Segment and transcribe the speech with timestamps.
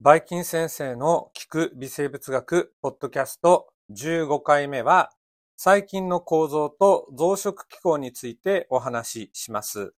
[0.00, 5.10] バイキン先生の聞く微生物学ポッドキャスト15回目は
[5.56, 9.94] 細菌の構造と増殖機構についてお話しします。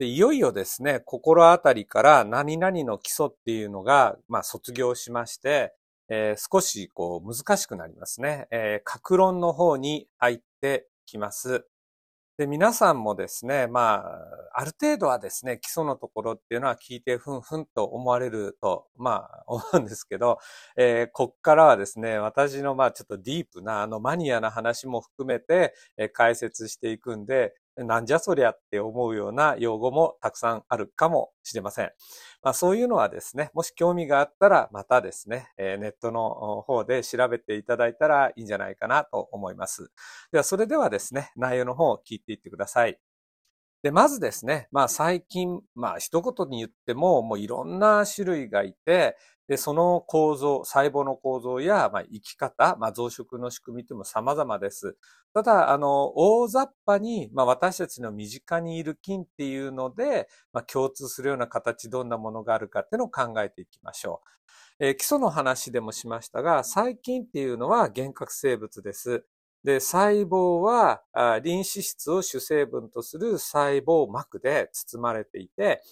[0.00, 5.72] でいよいよですね、心当たりから何々の基礎っていうのが、まあ、卒業しまして、
[6.08, 8.48] えー、少しこう難しくなりますね。
[8.50, 11.64] えー、格論の方に入ってきます。
[12.38, 20.38] で、皆さんもですね、まあ、ある程度はですね、基礎のところっていうのは聞いてふんふんと思われると、まあ、 思うんですけど、
[20.76, 31.92] えー、こっからはですね、私のまあちょっとディープな、あのマニアな話も含めて、えー、解説していくんで、なんじゃそりゃって思うような用語もたくさんあるかもしれません。
[32.42, 39.90] まあ、そういうのはですね、もし興味があったらまたですね、ネットの方で調べていただいたらいいんじゃないかなと思います。
[40.32, 42.98] では、それではですね、内容の方を聞いていってください。
[43.86, 54.96] で、まずですね、まあ最近、まあ一言に言っても、もういろんな種類がいて、で、その構造、細胞の構造や、まあ、生き方、まあ、増殖の仕組みというのも様々です。
[55.32, 64.20] ただ、あの、大雑把に、まあ、私たちの身近にいる菌っていうので、まあ、共通するような形、どんなものがあるかっていうのを考えていきましょ
[64.80, 64.84] う。
[64.84, 69.24] えー、基礎の話でもしましたが、細菌っていうのは幻覚生物です。
[69.66, 71.02] で、細胞は、
[71.42, 75.82] 臨脂質を主成分とする細胞膜で包まれていて、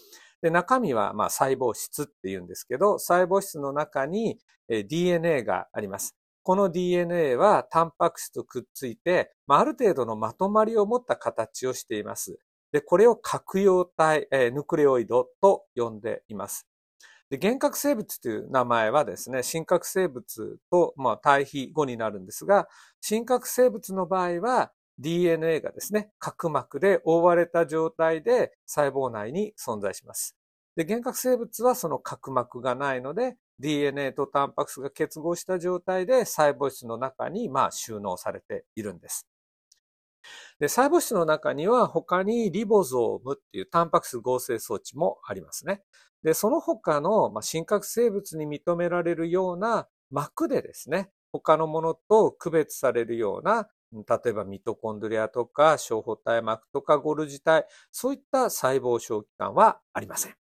[0.41, 6.15] で、中身は、まあ、細胞質って言うんですけど、細胞質の中に DNA があります。
[6.45, 12.39] この DNA はタンパク質とくっついて、まあ、ある程度のまとまりを持った形をしています。
[12.71, 16.69] で、これを核葉体、えー、ヌクレオイドと呼んでいます。
[17.31, 22.69] で、幻覚生物という名前はですね、真核生物と、まあ、対比後になるんですが、
[23.01, 30.37] 真核生物の場合は、DNA がですね、角膜で覆われた状態で細胞内に存在します。
[30.77, 39.27] で、幻覚生物はその角膜がないので、DNA とタンパク質が結合した状態で細胞質の中にまあ収納されているんです。
[40.59, 45.83] で、細胞質の中には他にリボゾームっていうタンパク質合成装置もありますね。
[46.23, 60.44] で、その他の、まあ、真核生物に認められるような膜でですね、他のものと区別されるような、例えばミトコンドリアとか小胞体膜とかゴルジ体、そういった細胞小器官はありません。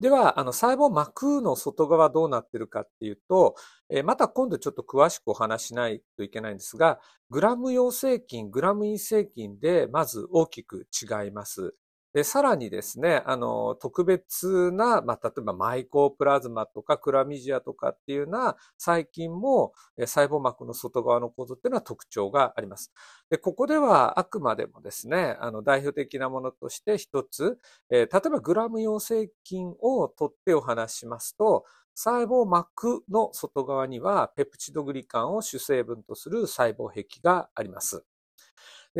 [0.00, 3.56] では、あの、細胞膜の外側どうなってるかっていうと、
[3.88, 11.74] えまた今度ちょっと詳しくお話しないといけないんですが、グラム陽性菌、グラム陰性菌でまず大きく違います。
[12.16, 22.90] で、さらにですね、あの、特別な、まあ、例えばマイコープラズマとかクラミジアとかっていうような細菌も細胞膜の外側の構造っていうのは特徴があります。
[23.28, 27.58] で、ここではあくまでもですね、あの、代表的なものとして一つ、
[27.90, 38.06] えー、例えばグラム陽性菌を取ってお話しますと、細胞膜の外側にはペプチドグリカンを主成分とする細胞壁があります。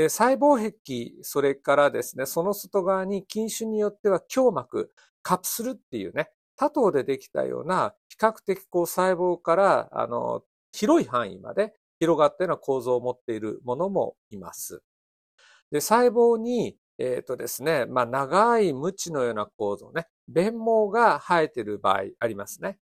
[0.09, 4.93] 細胞壁、それからですね、その外側に菌種によっては胸膜、
[5.23, 10.43] カプスルっていうね、多頭でできたような比較的こう細胞からあの
[10.73, 14.83] 広い範囲まで広がったような構造を持っているものもいます。
[15.71, 22.79] で細胞に、えっ、ー、とですね、まあ、長い無知のような構造ね、弁毛が生えている場合ありますね。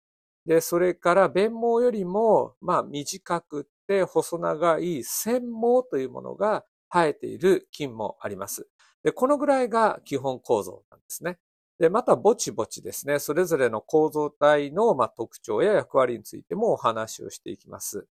[0.45, 8.67] で、それから弁毛よりも、まあ、短くて細長い繊毛というものが生えている菌もあります。
[9.03, 11.39] で、このぐらいが基本構造なんですね。
[11.79, 18.05] で、またぼちぼちですね、それぞれの構造体の、ま特徴や役割についてもお話をしていきます。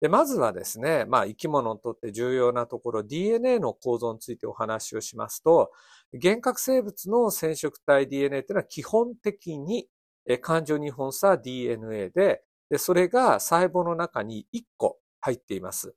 [0.00, 5.72] で、まずはですね、まあ生き物にとって重要なところ DNA の構造についてお話をしますと、
[6.12, 9.88] 幻覚生物の染色体 DNA というのは基本的に
[10.40, 15.94] 環状日本差 DNA で、で、それが細胞の中に1個入っています。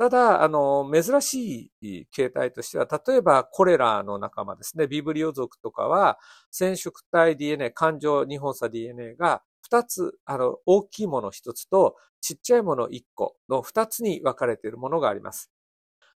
[0.00, 6.18] ただ、あの、珍しい形態としては、例えばコレラの仲間ですね、ビブリオ族とかは、
[6.50, 15.50] 染色体 DNA、環状日本差 DNA が2つ、あの、大きいもの1つと、ちっちゃいもの1個の2つに分かれているものがあります。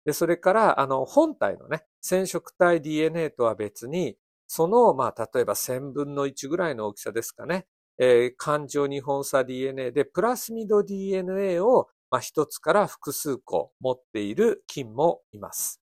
[0.06, 4.16] で、それから、あの、本体のね、染色体 DNA とは別に、
[4.46, 7.66] その、まあ、例えば1000分の1ぐらいの大きさですかね、
[7.98, 15.82] えー、環状日本差 DNA でプラスミド DNA をまあ、一つから複数個持っている菌もいます。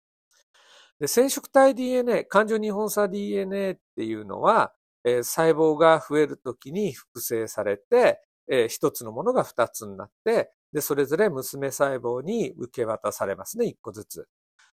[1.00, 4.72] で染色体 DNA、環状日本差 DNA っていうのは、
[5.04, 14.28] えー、細胞が増えるときに複製されて、えー、一つのものが二つになって、で、それぞれ娘細胞に受け渡されますね、一個ずつ。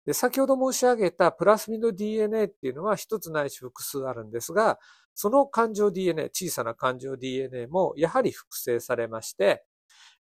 [0.07, 4.79] で、先ほど申し上げたプラスミド DNA っていうのは一つないし複数あるんですが、
[5.15, 9.65] その感情 DNA、小さな感情 DNA もやはり複製されまして、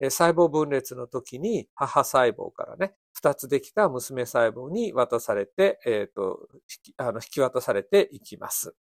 [0.09, 6.49] 細胞分裂の時に母細胞からね、二つできた娘細胞に渡されて、えっ、ー、と、
[6.87, 8.75] 引きあの引き渡されていきます。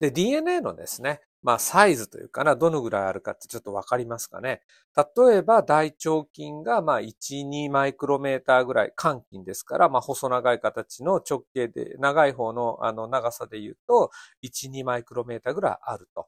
[0.00, 4.62] で、DNA のですね、まあ、サイズというかな、どのぐらいあるかってちょっとわかりますかね。
[4.96, 14.10] 例えば、大腸筋が、まあ、1、2マイクロメーターぐらい、肝筋ですから、まあ、細長い形の直径で、長い方の、あの、長さで言うと、
[14.42, 16.26] 1、2マイクロメーターぐらいあると。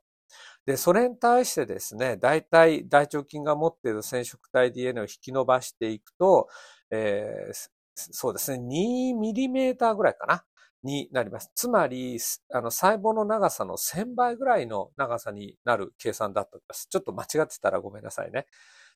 [0.68, 6.46] で、それに対してですね、大体大腸筋が持っている染色体 DNA を引き伸ばしていくと、
[6.90, 7.54] えー、
[7.94, 10.44] そうですね、2ミリメーターぐらいかな。
[10.84, 11.50] になります。
[11.54, 12.18] つまり、
[12.52, 16.86] あの、細胞の長さの1000倍ぐらいの長さになる計算だったんです。
[16.88, 18.46] ちょっと間違ってたらごめんなさいね。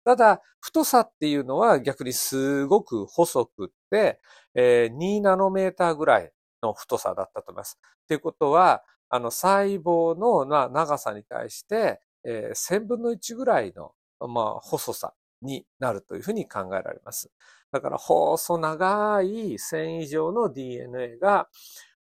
[0.04, 4.20] ただ、太さっていうのは逆にすごく細くって、
[4.54, 6.30] えー、2ナノメーターぐらい
[6.62, 7.80] の太さだったと思います。
[8.04, 8.84] っていうことは、
[9.14, 13.92] あの、細胞の長さに対して、えー、1000分の1ぐらいの、
[14.26, 15.12] まあ、細さ
[15.42, 17.30] になるというふうに考えられます。
[17.72, 21.50] だから細長い線以上の DNA が、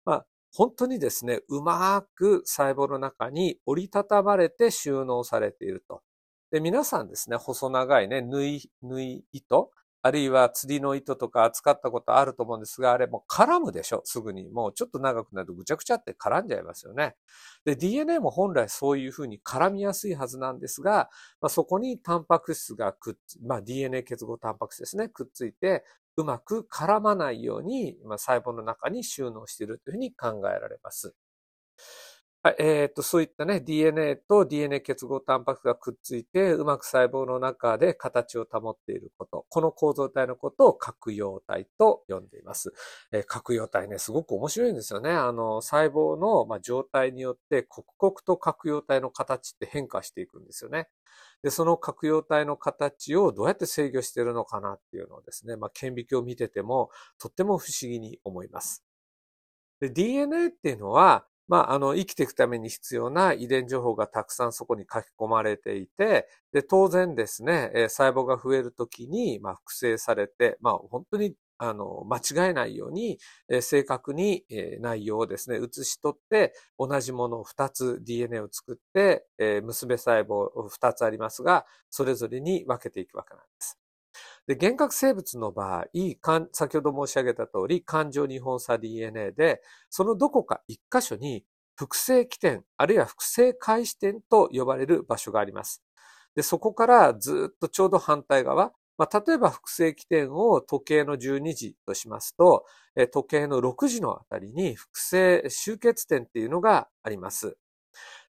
[0.06, 6.02] まあ、本当にですね、うまく細胞の中に折りたたまれて収納されていると。
[6.50, 9.72] で、皆さんですね、細長いね、縫い、縫い糸、
[10.04, 14.50] あるいは釣りの糸とか扱ったことあると思うんですが、あれも絡むでしょすぐに。
[14.50, 17.16] もうちょっと長くなるとぐちゃぐちゃって絡んじゃいますよね。
[17.66, 21.10] で、DNA も本来そういうふうに絡みやすいはずなんですが、
[21.40, 25.84] まあ、そこにタンパク質がくっつ、まあ、DNA 結合タンパク質ですね、くっついて、
[26.18, 31.16] うまく絡まないように、まあ、細胞の中に収納しているというふうに考えられます。
[32.44, 39.46] はい、えっ、ー、と、そういったね、DNA と DNA 結合タンパクがくっついて、うまく細胞の中で形を保っていること。
[39.48, 42.74] この構造体のことを核葉体と呼んでいます。
[43.12, 45.12] えー、核葉体ね、すごく面白いんですよね。
[45.12, 50.90] あの、細胞の、まあ、状態によって、刻々と核葉体の形って変化していくんですよね。
[51.44, 56.90] で、その核葉体の形をどうやって制御しているのかなっていうのをですね、まあ、顕微鏡を見てても、
[57.20, 58.84] とっても不思議に思います。
[59.80, 83.81] で、DNA っていうのは、まあ、あの、生きていくために必要な遺伝情報がたくさんそこに書き込まれていて、で、当然ですね、え細胞が増えるときに、まあ、複製されて、まあ、本当にあの、間違えないように、え正確に、え内容をですね、写し取って、同じものを2つ DNA を作って、え娘細胞2つありますが、それぞれに分けていくわけなんです。
[84.52, 85.86] で、幻覚生物の場合、
[86.52, 91.46] 先ほど申し上げた通り、感情日本差 DNA で、そのどこか一箇所に
[91.78, 95.82] 複製起点、あるいは複製開始点と呼ばれる場所があります。
[96.36, 102.66] で、そこからずっとちょうど反対側、まあ、例えば複製起点を時計の12時としますと、
[103.14, 107.56] 時計の6時のあたりに複製集結点っていうのがあります。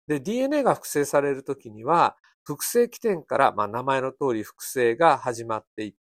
[0.06, 6.01] で、DNA が複製されるときには、複製起点から、まあ、名前の通り複製が始まっていって、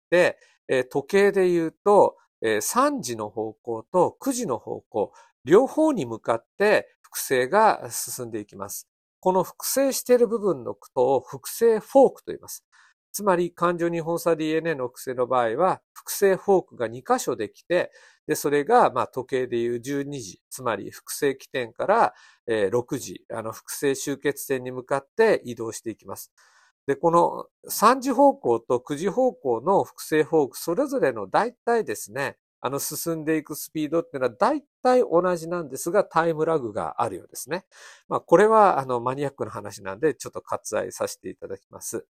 [0.67, 5.11] えー、時計で言うと、えー、3時の方向と9時の方向、
[5.45, 8.87] 両方に向かって複製が進んでいきます。
[9.19, 12.65] この複製している部分のことを複製フォークと言います。
[13.11, 17.91] つまり、感情日本差 DNA の複製の場合は、複製フォークが2箇所できて、
[18.27, 22.13] で、それが、まあ、時計でいう12時、つまり複製起点から、
[22.47, 26.31] え、6時、あの、複製集結点に向かって移動していきます。
[26.89, 37.65] で、この3時方向と9時方向の複製フォーク、それぞれの大体ですね、あの、進んでいくスピードっていうのは大体同じなんですが、タイムラグがあるようですね。
[38.07, 42.07] まあ、これは、あの、マニアックな話なんで、ちょっと割愛させていただきます。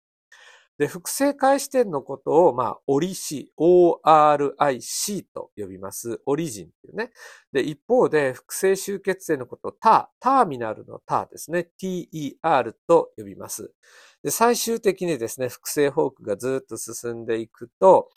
[0.82, 6.20] で、複製開始点のことを、まあ、オリシ、ORIC と呼びます。
[6.26, 7.12] オリジンっていうね。
[7.52, 11.68] で、一方で、複製集結点のことをター、ターミナルのターですね。
[11.80, 13.72] TER と呼びます。
[14.24, 18.08] で、最終的にですね、複製フォークがずっと進んでいくと、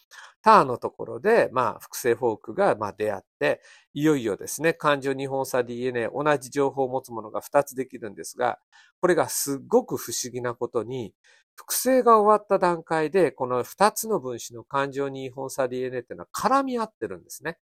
[0.42, 3.62] ターのところで、まあ、複製フォークが、まあ、出会って、
[3.94, 8.58] いよいよですね、感情日本差 DNA、同じ情報を持つものが2つできるんですが、
[9.02, 11.14] これがすっごく不思議なことに、
[11.56, 17.58] 複製が終わった段階で、この2つの分子の感情日本差 DNA っていうのは絡み合ってるんですね。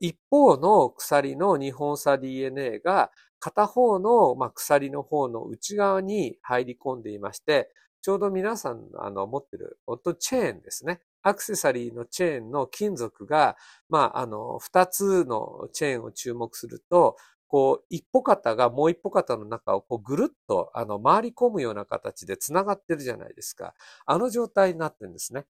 [0.00, 7.70] 一方の鎖の日本差 DNA が片方の、まあ、鎖の方の内側に入り込んでいまして、
[8.02, 11.00] ちょうど皆さんあの持ってるオットチェーンですね。
[11.22, 13.56] アクセサリーのチェーンの金属が、
[13.88, 17.16] まあ、あの、二つのチェーンを注目すると、
[17.48, 23.74] こう、一歩肩がもう一歩肩の中をこうぐるっと、あの、回り込むような形で繋がってるじゃないですか。
[24.06, 25.46] あの状態になってるんですね。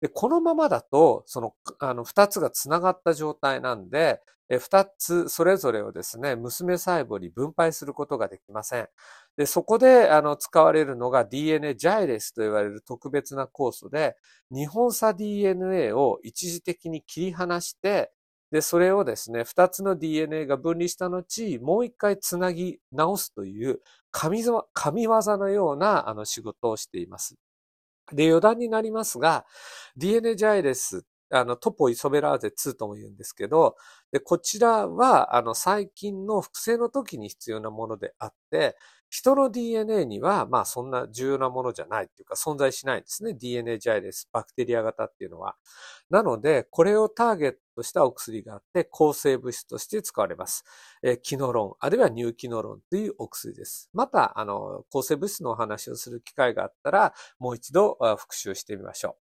[0.00, 4.20] で、このままだと、その、あの、二つが繋がった状態なんで、
[4.58, 8.88] 二つそれぞれをですね、娘細胞に分配することができません。
[9.36, 14.16] で、そこで、あの、使われるのが DNA ジャイレスと言われる特別な酵素で、
[14.50, 18.10] 日本差 DNA を一時的に切り離して、
[18.50, 23.80] で、それをですね、二つの DNA が分離した後、もう一回つなぎ直すという
[24.10, 24.42] 神
[24.72, 27.36] 神業のようなあの仕事をしています。
[28.12, 29.46] で、余談になりますが、
[29.96, 33.76] DNA ジャイレス、あの、トポイソベラーゼ2とも言うんですけど、
[34.12, 38.76] で、こちらは、あの、細菌の複製の時に必要なものであって、
[39.10, 43.34] 人の DNA には、まあそんな重要なものじゃないっていうか存在しないんですね。
[43.34, 45.56] DNA ジャイレス、バクテリア型っていうのは。
[46.10, 50.64] なので、これをターゲットしたお薬があって、抗生物質として使われます。
[51.02, 53.90] え、キノロン、あるいはニューキノロンというお薬です。
[53.92, 59.29] また、あの、抗生物質のお話をする機会があったら、もう一度復習してみましょう。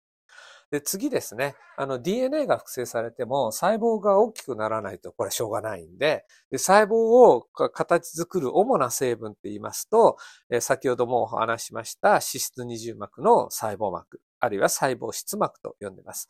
[0.71, 1.55] で、次ですね。
[1.77, 10.17] あの、DNA が複製されても、細胞が大きくならないと、これしょうがないんで、で細胞を形作る主な成分って言いますと、
[10.49, 16.27] え先ほどもお話しました脂質二重膜の細胞膜、あるいは細胞質膜と呼んでいます。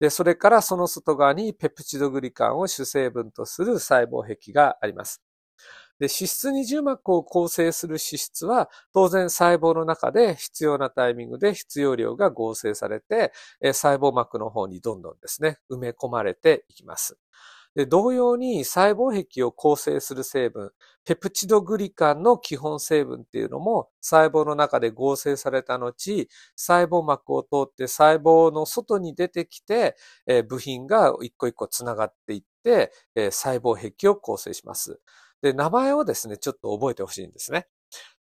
[0.00, 5.22] で、それからその外側にペプチドグリカンを主成分とする細胞壁があります。
[5.98, 13.32] で、脂質二重膜を構成する脂質は、当然細胞の中で必要なタイミングで必要量が合成されて、
[13.72, 17.18] 細胞膜の方にどんどんですね、埋め込まれていきます。
[17.74, 20.72] で同様に細胞壁を構成する成分、
[21.04, 26.26] ペプチドグリカンの基本成分っていうのも細胞の中で合成された後、
[26.56, 29.94] 細胞膜を通って細胞の外に出てきて、
[30.26, 34.98] え部品が一個一個つながっていって、え細胞壁を構成します。
[35.46, 37.68] で、名前をですね、ちょっと覚えてほしいんですね。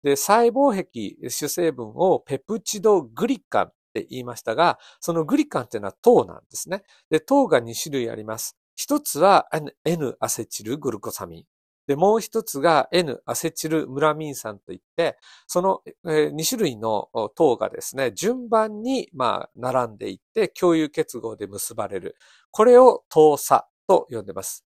[0.03, 6.83] で、細胞壁主成分をペプチドグリカンって言いましたが、そのグリカンっていうのは糖なんですね。
[7.09, 8.57] で、糖が2種類あります。
[8.75, 9.47] 一つは
[9.85, 11.43] N アセチルグルコサミン。
[11.87, 15.17] で、もう一つが N アセチルムラミン酸といって、
[15.47, 22.17] その2種類の糖がですね、順番にまあ並んでいって共有結合で結ばれる。
[22.51, 24.64] これを糖差と呼んでます。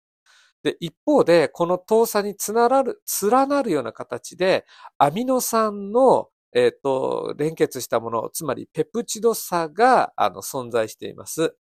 [0.63, 4.65] で、一方で、この糖鎖につながる、連なるような形で、
[4.97, 11.55] アミノ酸の、えっ、ー、と、連結したもの、つまりペプチド差が、あの、存在しています。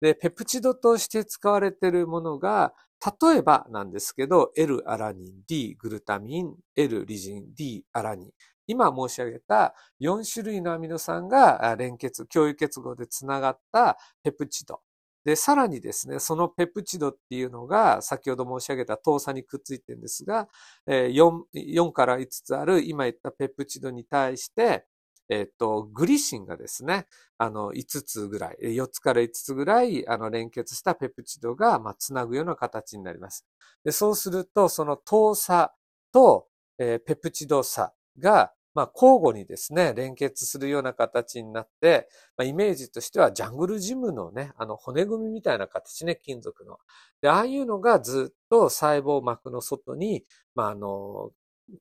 [0.00, 2.74] で、ペプチドとして使われているものが、
[3.22, 8.30] 例えばなんですけど、L アラニン、D グルタミン、L リジン、D アラニン。
[8.66, 14.80] 今申し上げた4種類のアミノ酸が連結、共有結合でつながったペプチド。
[15.28, 20.48] で、さらにですね、そのペプチドっていうのが、先ほど申し上げた糖鎖にくっついてるんですが、
[20.86, 24.86] 4、4から5つある今言ったペプチドに対して、
[25.28, 27.06] えっ、と、グリシンがですね、
[27.36, 33.44] あの、5つぐらい、4つから5つぐらい、あの、連結したペプチドが、まあ、つなぐような形になります。
[33.84, 35.68] で、そうすると、その糖鎖
[36.10, 46.78] と、えー、ペプチド差が、まあ、交互にですね、連結するような形になって、まあ、イメージとしてはジャングルジムのね、あの骨組みみたいな形ね、金属の。
[47.20, 51.32] で、ああいうのがずっと細胞膜の外に、まあ、あの、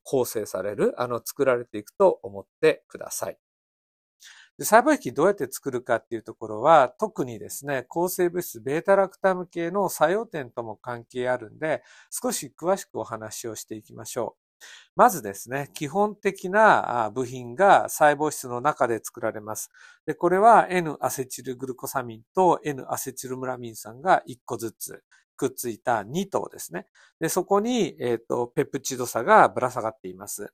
[0.01, 3.37] 構成される、あの、作られていくと思ってください。
[4.57, 14.46] で細胞壁どうやって作るかっていうところは、特にですね、抗生物質、ベータラクタム系の作用点とも関係あるんで、少し詳しくお話をしていきましょう。
[14.95, 19.69] まずですね、基本的な部品が細胞質の中で作られます。
[20.05, 25.03] で、これは N アセチルグルコサミンと N アセチルムラミン酸が1個ずつ
[25.37, 26.87] くっついた2頭ですね。
[27.19, 30.51] で、そこに、えっ、ー、と、ペプチド差がぶら下がっています。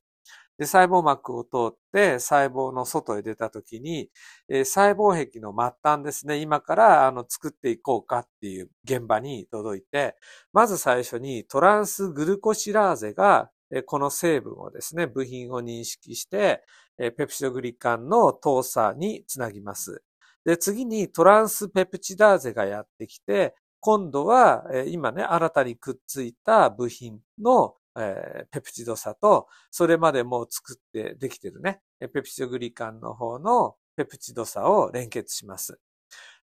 [0.58, 4.10] で、細胞膜を通って細胞の外へ出たときに、
[4.50, 10.16] えー、細胞壁の末端ですね、今からあの作っていこうかっていう現場に届いて、
[10.52, 13.50] まず最初にトランスグルコシラーゼが
[13.82, 16.64] この成分をですね、部品を認識して、
[16.98, 20.04] ペプチドグリカンの糖鎖につなぎます。
[20.46, 35.80] で、次にトランスペプチダーゼがやってきて、今度は、今ね、新たにくっついた部品の、ペプチド差と、それまでもう作ってできてるね、ペプチドグリカンの方のペプチド差を連結します。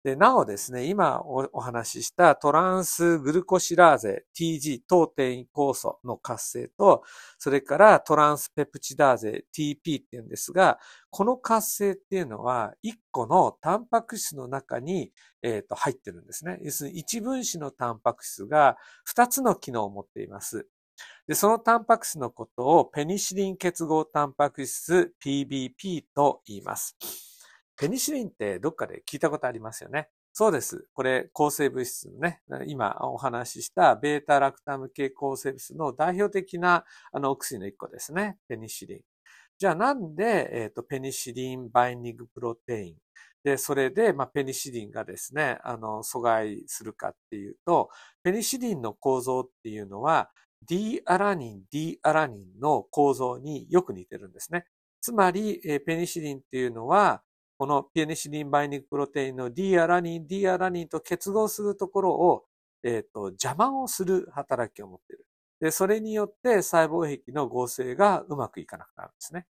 [0.09, 7.03] で、なおですね、今お話ししたトランスグルコシラーゼ TG 当転移酵素の活性と、
[7.39, 10.79] それからトランスペプチダーゼ TP っていうんですが、
[11.11, 15.13] この活性っていうのは1個のタンパク質の中に、
[15.43, 16.59] えー、と入ってるんですね。
[16.63, 18.79] 要するに一分子のタンパク質が
[19.15, 20.67] 2つの機能を持っています。
[21.27, 26.97] で、そのタンパク質のことをペニシリン結合タンパク質 PBP と言います。
[27.79, 30.09] ペニシリンってどっかで聞いたことありますよね。
[30.33, 30.89] そうです。
[30.95, 38.37] これ、抗生物質のね、今お話ししたベータラクタム系抗生物質の代表的なあのお薬の一個ですね。
[38.49, 39.01] ペニシリン。
[39.59, 42.97] じゃあなんで、えっ、ー、と、 penicillin binding protein。
[43.45, 47.91] で、それで、まあ、ペニシリンがですね、あの、阻害するかっていうと、
[48.23, 50.31] ペニシリンの構造っていうのは、
[50.67, 54.67] D アラニン、D アラニンの構造によく似てるんですね。
[55.01, 57.23] つまり、えー、ペニシリンっていうのは、
[57.59, 62.45] この penicillin binding protein の D アラニン、D アラニンと結合するところを、
[62.85, 65.27] えっ、ー、と、邪魔をする働きを持っている。
[65.61, 69.47] で、それによって細胞壁の合成がうまくいかなくなるんですね。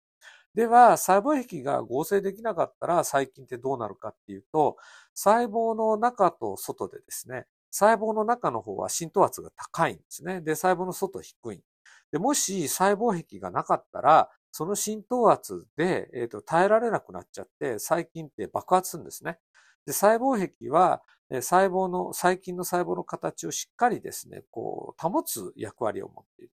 [0.54, 4.76] では、細胞壁が合成できなかったら細菌ってどうなるかっていうと、
[5.14, 10.42] 細胞の中と外でですね、細胞の中の方は浸透圧が高いんですね。
[10.42, 11.64] で、細胞の外低い。
[12.12, 19.40] で、もし細胞壁がなかったら、その浸透圧で、えーと、耐えられなくなっちゃって、細菌って爆発するんですね。
[19.88, 26.52] で、細胞壁は、細胞の、細菌の細胞の形をしっかりですね、こう、保つ役割を持っている。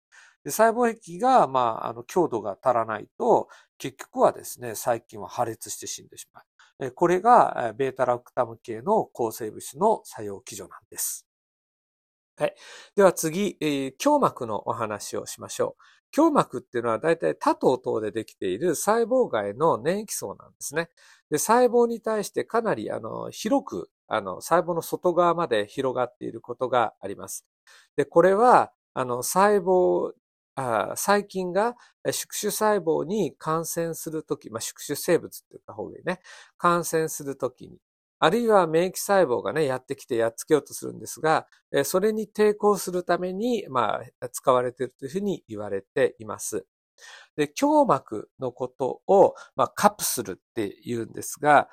[0.43, 3.49] で細胞壁が、まあ、あの、強度が足らないと、
[3.79, 6.45] 結局はですね、細菌は破裂して死んでしまう
[6.81, 6.91] え。
[6.91, 11.27] これが、ベータラクタム系の抗生物質の作用基準なんです。
[12.37, 12.55] はい。
[12.97, 15.83] では次、えー、胸膜のお話をしましょう。
[16.17, 20.89] 胸膜っていうのは大体多頭等でできている細胞外の粘液層なんですね。
[21.31, 27.47] で、細胞に対してかなり、あの、広く、あの、細胞の外側まで広がっていることがあります。
[27.97, 30.13] で、これは、あの、細胞
[30.57, 31.75] あ細菌が
[32.13, 36.21] 宿主細胞に感染するとき、まあ、宿主生物って言った方がいいね。
[36.59, 37.79] 感染するときに、
[38.25, 41.47] あるいは免疫細胞がね、やってきてやっつけようとするんですが、
[41.85, 46.65] それに抵抗するために、まあ、使われているというふうに言われています。
[47.37, 51.69] で、胸膜のことを、まあ、カプスルって言うんですが、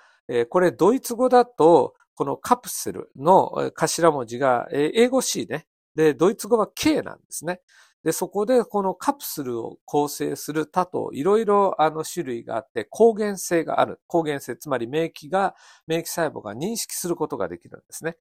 [0.50, 5.67] これドイツ語だと、このカプセルの頭文字が英語 C ね。
[5.96, 7.62] で、ドイツ語は K なんですね。
[8.03, 14.00] で、そこでこのカプセルを構成する他といろいろあの種類があって抗原性がある。
[14.08, 15.55] 抗原性、つまり免疫が、
[15.87, 18.18] 免疫細胞が認識することができるんですね。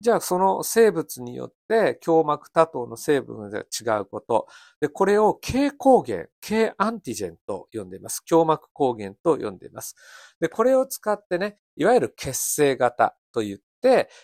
[0.00, 4.46] じゃあ、その生物によって胸膜多頭の成分が違うこと。
[4.80, 8.22] で、これを軽抗原、軽アンティジェンと呼んでいます。
[8.30, 9.96] 胸膜抗原と呼んでいます。
[10.40, 13.58] で、これを使ってね、いわゆる血清型といっ、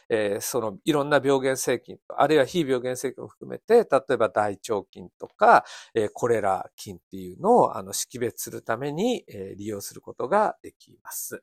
[0.08, 11.42] えー、そのいろんな病原性菌、あるいは非病原性菌を含めて、例えば大腸菌とか、えー、コレラ菌っていうのをあの識別するために、えー、利用することができます。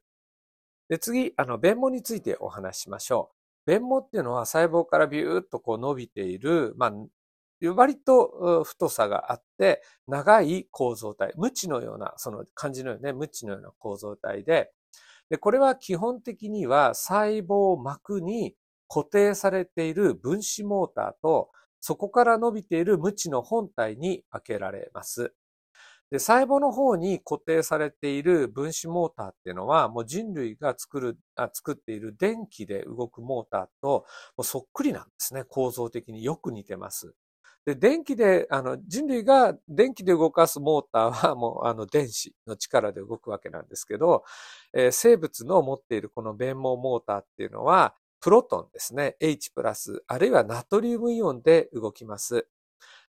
[0.90, 3.32] で次、あの、弁毛についてお話しましょ
[3.66, 3.72] う。
[3.72, 6.94] 弁毛っていうのは細胞からビューッとこう伸びている、まあ、
[7.76, 14.72] 割と太さがあって、長い構造体、無知のような、その感じのようね、無知のような構造体で、
[15.30, 18.56] で、これは基本的には細胞膜に
[18.88, 25.34] 固定されている分子モーターと、そこから伸びている無知の本体に分けられます。
[26.12, 34.06] で、細胞の方に固定されている分子モーターっていうのは、もう人類が作る、あ作っている電気で動くモーターと、
[34.38, 35.44] もうそっくりなんですね。
[35.44, 37.13] 構造的によく似てます。
[37.65, 44.24] で、電気で、あの、人類が電気で動かすモーターはもう、 あの、電子の力で動くわけなんですけど、
[44.74, 49.15] えー、生物の持っているこの弁毛モーターっていうのは、プロトンですね。
[49.19, 52.48] H プラス、あるいはナトリウムイオンで動きます。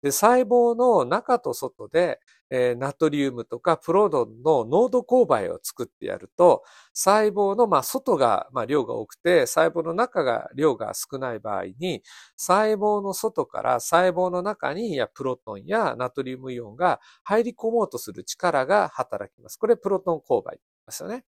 [0.06, 6.62] で、細胞の中と外で、えー、ナトリウムとかプロドンの濃度勾配を作ってやると、
[6.94, 12.04] 細胞の、まあ、外が、まあ、量が多くて、細胞の中が量が少ない場合に、
[12.36, 19.56] 細胞の外から細胞の中に、やプロトンやナトリウムイオンが入り込もうとする力が働きます。
[19.56, 21.24] これプロトン勾配ですよね。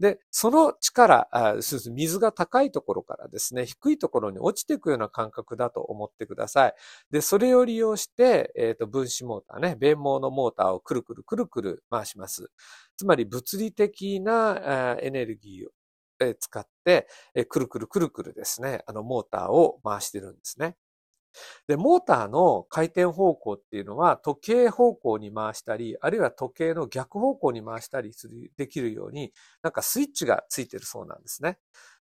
[0.00, 1.28] で、その力、
[1.90, 6.74] 水が高いところからですね、低いところに落ちていくような感覚だと思ってください。
[7.10, 12.50] で、それを利用して、えっ、ー、と、分子モーターね、弁毛のモーターをくるくるくるくる回します。
[12.96, 17.08] つまり物理的なエネルギーを使って、
[17.48, 20.76] くるくるくるくるですね、あのモーターを回してるんですね。
[21.66, 31.58] で、モーターの回転方向っていうのは時計方向に回したり、あるいは時計の逆方向に回したりする、できるように、なんかスイッチがついてるそうなんですね。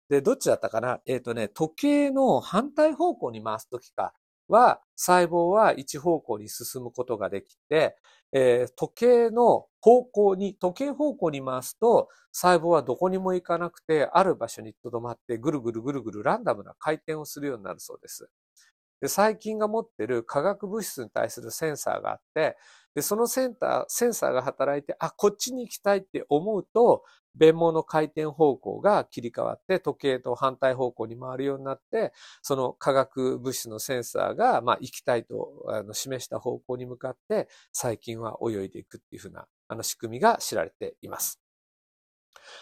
[0.08, 1.00] で、どっちだったかな？
[1.06, 4.12] えっ、ー、とね、時計の反対方向に回すときか
[4.48, 7.96] は、細胞は一方向に進むことができて、
[8.32, 18.28] えー、時計の方向に、時計方向に回すと、細胞はどこにも行かなくて、ある場所に留まって、ぐるぐるぐるぐるランダムな回転をするようになるそうです。
[19.02, 22.56] で細菌が持ってる化学物質に対するセンサーがあって、
[22.94, 27.02] で、そのセンター、センサーが働いて、あ、こっちに行きたいって思うと、
[27.34, 32.12] 弁毛の回転方向が切り替わって時計と反対方向に回るようになって、
[32.42, 41.40] その化学物質のセンサーが、まあ、行きたいとあの示した方向に向かって細菌は泳いでいくっていうふうなあの仕組みが知られています。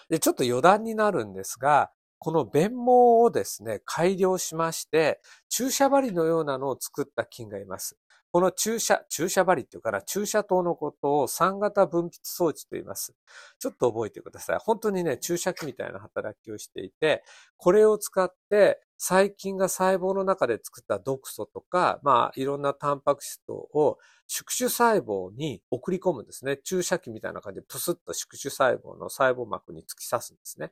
[0.09, 7.97] で、ちょっと余談になるんですが、この弁毛をですね、改良しまして、注射針のようなのを作った菌がいます。
[8.31, 13.15] この注射、注射針っていうかな、注射塔のことを酸型分泌装置と言います。
[13.59, 14.59] ちょっと覚えてください。
[14.61, 17.25] 本当にね、注射器みたいな働きをしていて、
[17.57, 26.59] これを使って細菌が細胞の中で作った毒素とか、まあ、いろんなタンパク質を宿主細胞に送り込むんですね。
[26.59, 30.71] 注射器みたいな感じでプスッと宿主細胞の細胞膜に突き刺すんですね。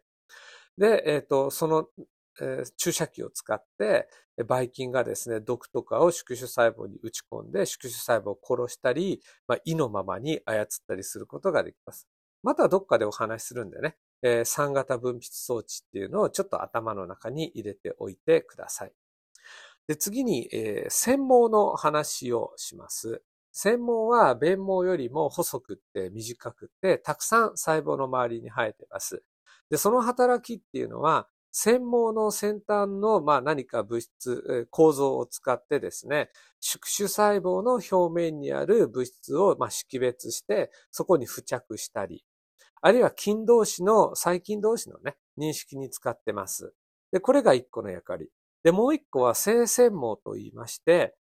[0.79, 1.88] で、えっ、ー、と、その
[2.41, 4.09] えー、注射器を使って、
[4.47, 12.07] ばい菌がですね、毒とかを宿主細胞に打ち込んで、宿主細胞を殺したり、まあ、意のままに操ったりすることができます。
[12.43, 18.93] またどっかでお話しするんでね、えー、酸型分泌装置っていうのをちょっと頭の中に入れておいてください。
[19.88, 23.23] で次に、えー、繊毛の話をします。
[23.51, 29.25] 繊毛は弁毛よりも細くって短くってたくさん細胞の周りに生えてます。
[29.70, 42.24] で、その働きっていうのは繊毛の先端の、まあ、何か物質、構造を使ってですね、宿主細胞の表面にある物質を、まあ、識別して、そこに付着したり、
[42.81, 46.74] あるいは菌同士の、細菌同士のね、認識に使ってます。
[47.11, 48.31] で、これが一個の役割。
[48.62, 51.16] で、もう一個は性繊毛と言いまして、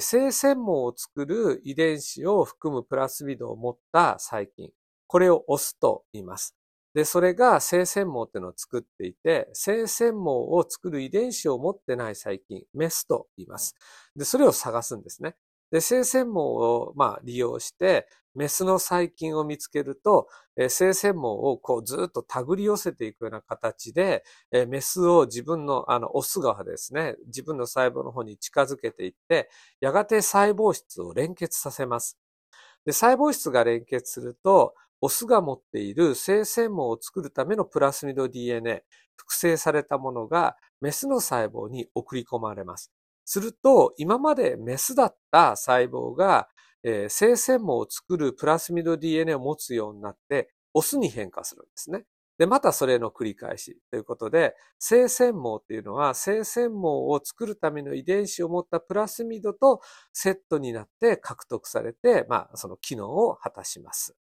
[0.00, 4.70] 性繊毛を作る遺伝子を含むプラスミドを持った細菌。
[5.06, 6.57] これをオスと言います。
[6.94, 13.76] で、それが性腺毛っていうのを作っていて、性腺毛を作る遺伝子を持ってない細菌、メスと言います。
[14.16, 15.36] で、それを探すんですね。
[15.70, 32.16] で、性腺毛を、まあ、利用して、メスの細菌を見つけると、え性腺毛をこうずっと手繰り寄せていくような形で、えメスを自分の、あの、オス側ですね、自分の細胞の方に近づけていって、やがて細胞質を連結させます。
[32.86, 38.84] で、細胞質が連結すると、オスが持っている性腺毛を作るためのプラスミド DNA、
[39.16, 42.92] 複製されたものがメスの細胞に送り込まれます。
[43.24, 46.48] すると、今までメスだった細胞が、
[46.82, 52.04] えー、性腺毛を作るプラスミド DNA を持つようになって、オスに変化するんですね。
[52.38, 59.80] で、またそれの繰り返しということで、性腺毛っていうのは、性腺毛を作るための遺伝子を持ったプラスミドと
[60.12, 64.16] セットになって獲得されて、まあ、その機能を果たします。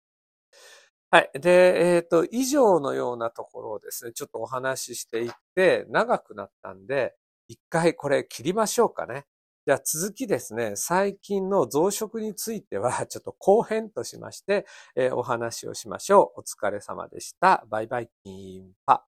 [1.12, 1.30] はい。
[1.34, 7.14] で、えっ、ー、と、以上のようなところをですね、ちょっとお話ししていって、長くなったんで、
[7.48, 9.26] 一回これ切りましょうかね。
[9.66, 14.64] じゃあ続きですね、最近の増殖については、 ちょっと後編としまして、
[14.96, 16.40] えー、お話をしましょう。
[16.40, 17.66] お疲れ様でした。
[17.68, 19.11] バイバイ、キンパ。